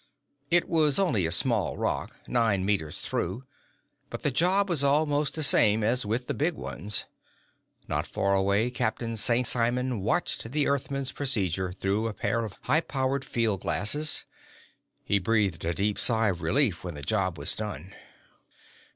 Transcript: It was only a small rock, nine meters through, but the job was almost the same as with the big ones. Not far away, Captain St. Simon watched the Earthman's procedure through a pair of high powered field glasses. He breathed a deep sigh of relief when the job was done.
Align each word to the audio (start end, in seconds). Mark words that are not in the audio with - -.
It 0.49 0.67
was 0.67 0.97
only 0.97 1.27
a 1.27 1.31
small 1.31 1.77
rock, 1.77 2.15
nine 2.27 2.65
meters 2.65 2.97
through, 2.97 3.43
but 4.09 4.23
the 4.23 4.31
job 4.31 4.67
was 4.67 4.83
almost 4.83 5.35
the 5.35 5.43
same 5.43 5.83
as 5.83 6.07
with 6.07 6.25
the 6.25 6.33
big 6.33 6.55
ones. 6.55 7.05
Not 7.87 8.07
far 8.07 8.33
away, 8.33 8.71
Captain 8.71 9.15
St. 9.15 9.45
Simon 9.45 9.99
watched 10.01 10.51
the 10.53 10.67
Earthman's 10.67 11.11
procedure 11.11 11.71
through 11.71 12.07
a 12.07 12.15
pair 12.15 12.43
of 12.43 12.55
high 12.61 12.81
powered 12.81 13.23
field 13.23 13.61
glasses. 13.61 14.25
He 15.03 15.19
breathed 15.19 15.63
a 15.65 15.73
deep 15.75 15.99
sigh 15.99 16.29
of 16.29 16.41
relief 16.41 16.83
when 16.83 16.95
the 16.95 17.03
job 17.03 17.37
was 17.37 17.55
done. 17.55 17.93